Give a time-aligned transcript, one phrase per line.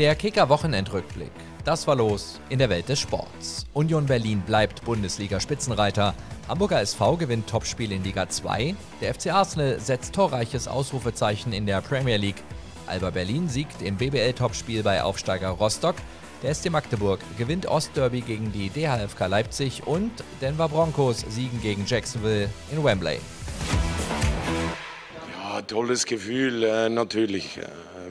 [0.00, 1.30] Der Kicker-Wochenendrückblick.
[1.62, 3.66] Das war los in der Welt des Sports.
[3.74, 6.14] Union Berlin bleibt Bundesliga-Spitzenreiter.
[6.48, 8.74] Hamburger SV gewinnt Topspiel in Liga 2.
[9.02, 12.42] Der FC Arsenal setzt torreiches Ausrufezeichen in der Premier League.
[12.86, 15.96] Alba Berlin siegt im BBL-Topspiel bei Aufsteiger Rostock.
[16.42, 22.48] Der SC Magdeburg gewinnt Ostderby gegen die DHFK Leipzig und Denver Broncos siegen gegen Jacksonville
[22.72, 23.20] in Wembley.
[25.70, 27.58] Tolles Gefühl, äh, natürlich.
[27.58, 27.62] Äh,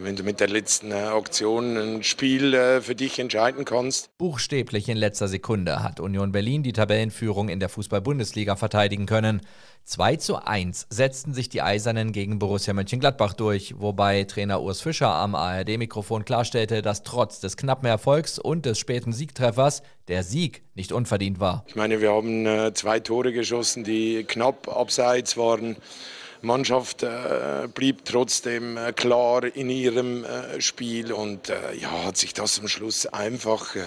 [0.02, 4.18] wenn du mit der letzten äh, Aktion ein Spiel für dich entscheiden kannst.
[4.18, 9.42] Buchstäblich in letzter Sekunde hat Union Berlin die Tabellenführung in der Fußball-Bundesliga verteidigen können.
[9.84, 15.10] 2 zu 1 setzten sich die Eisernen gegen Borussia Mönchengladbach durch, wobei Trainer Urs Fischer
[15.10, 20.94] am ARD-Mikrofon klarstellte, dass trotz des knappen Erfolgs und des späten Siegtreffers der Sieg nicht
[20.94, 21.66] unverdient war.
[21.68, 25.76] Ich meine, wir haben zwei Tore geschossen, die knapp abseits waren.
[26.42, 32.34] Mannschaft äh, blieb trotzdem äh, klar in ihrem äh, Spiel und äh, ja, hat sich
[32.34, 33.82] das am Schluss einfach äh,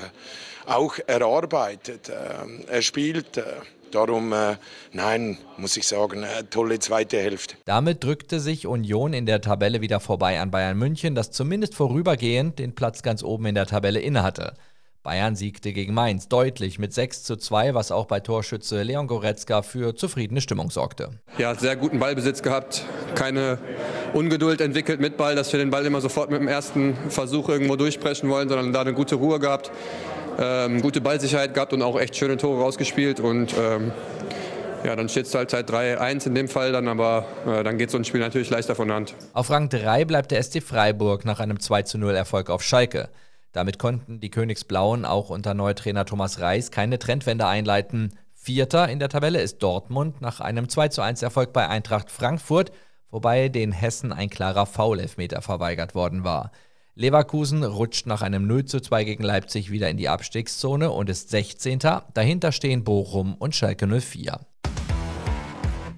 [0.66, 2.08] auch erarbeitet.
[2.08, 2.14] Äh,
[2.68, 3.42] er spielt.
[3.90, 4.56] Darum, äh,
[4.92, 7.56] nein, muss ich sagen, tolle zweite Hälfte.
[7.66, 12.58] Damit drückte sich Union in der Tabelle wieder vorbei an Bayern München, das zumindest vorübergehend
[12.58, 14.54] den Platz ganz oben in der Tabelle innehatte.
[15.02, 19.62] Bayern siegte gegen Mainz deutlich mit 6 zu 2, was auch bei Torschütze Leon Goretzka
[19.62, 21.10] für zufriedene Stimmung sorgte.
[21.38, 22.84] Ja, sehr guten Ballbesitz gehabt,
[23.16, 23.58] keine
[24.12, 27.74] Ungeduld entwickelt mit Ball, dass wir den Ball immer sofort mit dem ersten Versuch irgendwo
[27.74, 29.72] durchbrechen wollen, sondern da eine gute Ruhe gehabt,
[30.38, 33.90] ähm, gute Ballsicherheit gehabt und auch echt schöne Tore rausgespielt und ähm,
[34.84, 37.90] ja, dann steht es halt seit 3-1 in dem Fall dann, aber äh, dann geht
[37.90, 39.14] so ein Spiel natürlich leichter von der Hand.
[39.32, 43.08] Auf Rang 3 bleibt der SC Freiburg nach einem 2-0 Erfolg auf Schalke.
[43.52, 48.18] Damit konnten die Königsblauen auch unter Neutrainer Thomas Reis keine Trendwende einleiten.
[48.32, 52.72] Vierter in der Tabelle ist Dortmund nach einem 2:1 Erfolg bei Eintracht Frankfurt,
[53.10, 56.50] wobei den Hessen ein klarer Foulelfmeter verweigert worden war.
[56.94, 61.78] Leverkusen rutscht nach einem 0:2 gegen Leipzig wieder in die Abstiegszone und ist 16.
[62.14, 64.40] Dahinter stehen Bochum und Schalke 04.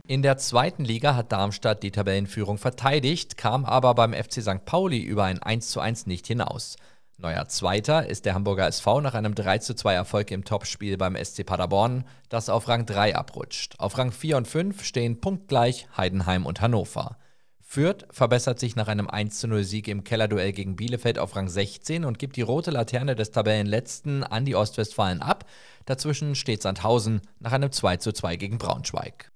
[0.07, 4.65] In der zweiten Liga hat Darmstadt die Tabellenführung verteidigt, kam aber beim FC St.
[4.67, 6.77] Pauli über ein 1:1 nicht hinaus.
[7.17, 12.05] Neuer Zweiter ist der Hamburger SV nach einem 3:2 Erfolg im Topspiel beim SC Paderborn,
[12.29, 13.75] das auf Rang 3 abrutscht.
[13.79, 17.17] Auf Rang 4 und 5 stehen punktgleich Heidenheim und Hannover.
[17.61, 22.19] Fürth verbessert sich nach einem 1:0 Sieg im Kellerduell gegen Bielefeld auf Rang 16 und
[22.19, 25.45] gibt die rote Laterne des Tabellenletzten an die Ostwestfalen ab.
[25.87, 29.34] Dazwischen steht Sandhausen nach einem 2:2 gegen Braunschweig.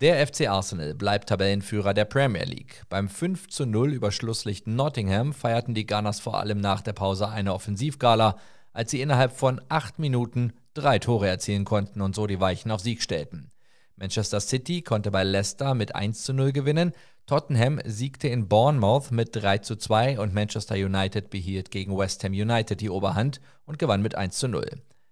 [0.00, 2.84] Der FC Arsenal bleibt Tabellenführer der Premier League.
[2.88, 7.28] Beim 5 zu 0 über Schlusslicht Nottingham feierten die Gunners vor allem nach der Pause
[7.28, 8.36] eine Offensivgala,
[8.72, 12.80] als sie innerhalb von acht Minuten drei Tore erzielen konnten und so die Weichen auf
[12.80, 13.50] Sieg stellten.
[13.96, 16.92] Manchester City konnte bei Leicester mit 1 zu 0 gewinnen,
[17.26, 22.34] Tottenham siegte in Bournemouth mit 3 zu 2 und Manchester United behielt gegen West Ham
[22.34, 24.64] United die Oberhand und gewann mit 1 zu 0.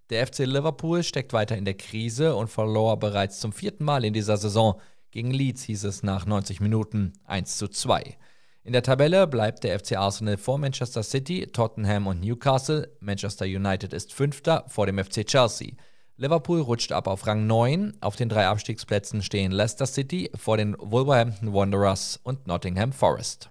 [0.08, 4.12] Der FC Liverpool steckt weiter in der Krise und verlor bereits zum vierten Mal in
[4.12, 4.80] dieser Saison.
[5.10, 8.16] Gegen Leeds hieß es nach 90 Minuten 1 zu 2.
[8.62, 12.88] In der Tabelle bleibt der FC Arsenal vor Manchester City, Tottenham und Newcastle.
[13.00, 15.72] Manchester United ist Fünfter vor dem FC Chelsea.
[16.16, 17.94] Liverpool rutscht ab auf Rang 9.
[18.00, 23.48] Auf den drei Abstiegsplätzen stehen Leicester City vor den Wolverhampton Wanderers und Nottingham Forest.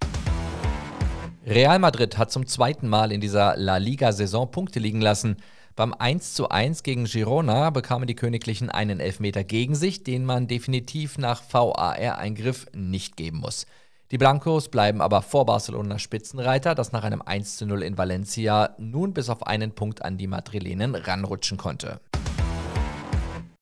[1.45, 5.35] Real Madrid hat zum zweiten Mal in dieser La Liga-Saison Punkte liegen lassen.
[5.77, 11.43] Beim 1:1 gegen Girona bekamen die Königlichen einen Elfmeter gegen sich, den man definitiv nach
[11.51, 13.65] VAR-Eingriff nicht geben muss.
[14.09, 19.29] Die Blancos bleiben aber vor Barcelona Spitzenreiter, das nach einem 1:0 in Valencia nun bis
[19.29, 21.99] auf einen Punkt an die Madrilenen ranrutschen konnte.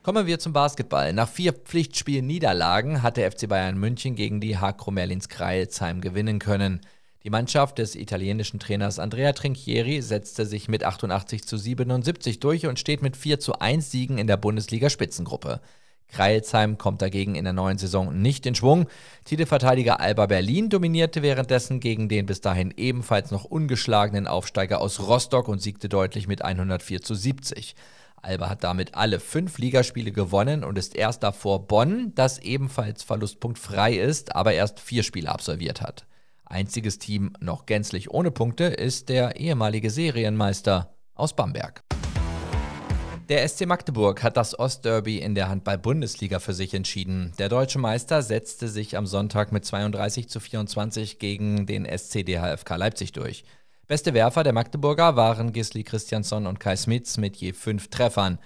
[0.04, 1.14] Kommen wir zum Basketball.
[1.14, 6.82] Nach vier Pflichtspiel-Niederlagen hat der FC Bayern München gegen die Hakro Merlins Kreilsheim gewinnen können.
[7.24, 12.80] Die Mannschaft des italienischen Trainers Andrea Trinchieri setzte sich mit 88 zu 77 durch und
[12.80, 15.62] steht mit 4 zu 1 Siegen in der Bundesliga-Spitzengruppe.
[16.10, 18.88] Kreilsheim kommt dagegen in der neuen Saison nicht in Schwung.
[19.24, 25.48] Titelverteidiger Alba Berlin dominierte währenddessen gegen den bis dahin ebenfalls noch ungeschlagenen Aufsteiger aus Rostock
[25.48, 27.76] und siegte deutlich mit 104 zu 70.
[28.22, 33.94] Alba hat damit alle fünf Ligaspiele gewonnen und ist erst davor Bonn, das ebenfalls verlustpunktfrei
[33.94, 36.06] ist, aber erst vier Spiele absolviert hat.
[36.54, 41.84] Einziges Team noch gänzlich ohne Punkte ist der ehemalige Serienmeister aus Bamberg.
[43.30, 47.32] Der SC Magdeburg hat das Ostderby in der Handball-Bundesliga für sich entschieden.
[47.40, 52.76] Der deutsche Meister setzte sich am Sonntag mit 32 zu 24 gegen den SC DHFK
[52.76, 53.46] Leipzig durch.
[53.88, 58.40] Beste Werfer der Magdeburger waren Gisli Christiansson und Kai Smits mit je fünf Treffern.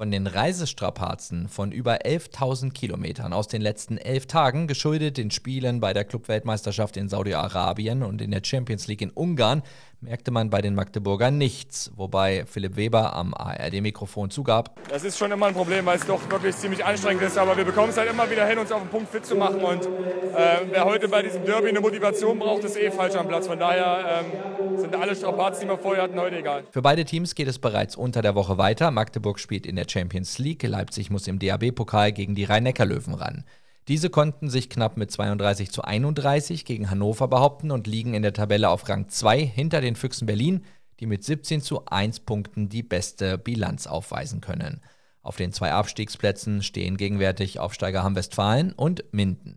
[0.00, 5.78] Von den Reisestrapazen von über 11.000 Kilometern aus den letzten elf Tagen, geschuldet den Spielen
[5.78, 9.62] bei der Clubweltmeisterschaft in Saudi-Arabien und in der Champions League in Ungarn,
[10.00, 14.78] merkte man bei den Magdeburgern nichts, wobei Philipp Weber am ARD-Mikrofon zugab.
[14.88, 17.64] Das ist schon immer ein Problem, weil es doch wirklich ziemlich anstrengend ist, aber wir
[17.64, 20.60] bekommen es halt immer wieder hin, uns auf den Punkt fit zu machen und äh,
[20.70, 23.46] wer heute bei diesem Derby eine Motivation braucht, ist eh falsch am Platz.
[23.46, 26.64] Von daher ähm, sind alle Strapazen, die wir vorher hatten, heute egal.
[26.70, 28.90] Für beide Teams geht es bereits unter der Woche weiter.
[28.90, 33.44] Magdeburg spielt in der Champions League, Leipzig muss im DAB-Pokal gegen die Rhein-Neckar-Löwen ran.
[33.88, 38.32] Diese konnten sich knapp mit 32 zu 31 gegen Hannover behaupten und liegen in der
[38.32, 40.64] Tabelle auf Rang 2 hinter den Füchsen Berlin,
[41.00, 44.80] die mit 17 zu 1 Punkten die beste Bilanz aufweisen können.
[45.22, 49.56] Auf den zwei Abstiegsplätzen stehen gegenwärtig Aufsteiger Hamm-Westfalen und Minden.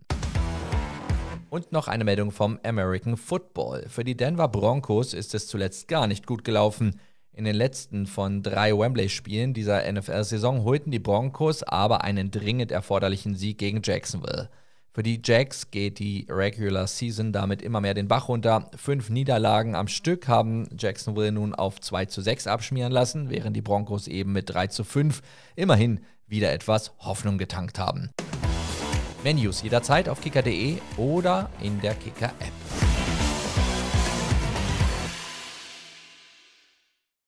[1.50, 3.86] Und noch eine Meldung vom American Football.
[3.88, 6.98] Für die Denver Broncos ist es zuletzt gar nicht gut gelaufen.
[7.36, 13.34] In den letzten von drei Wembley-Spielen dieser NFL-Saison holten die Broncos aber einen dringend erforderlichen
[13.34, 14.50] Sieg gegen Jacksonville.
[14.92, 18.70] Für die Jacks geht die Regular Season damit immer mehr den Bach runter.
[18.76, 23.62] Fünf Niederlagen am Stück haben Jacksonville nun auf 2 zu 6 abschmieren lassen, während die
[23.62, 25.20] Broncos eben mit 3 zu 5
[25.56, 28.10] immerhin wieder etwas Hoffnung getankt haben.
[29.24, 32.93] Menus jederzeit auf kicker.de oder in der Kicker-App.